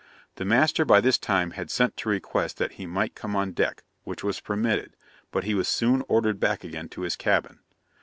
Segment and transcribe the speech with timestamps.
[0.37, 3.83] 'The master by this time had sent to request that he might come on deck,
[4.03, 4.95] which was permitted;
[5.29, 7.59] but he was soon ordered back again to his cabin.